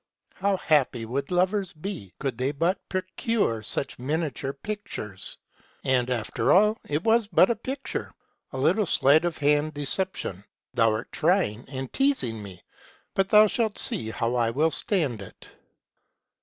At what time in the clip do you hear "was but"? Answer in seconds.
7.03-7.51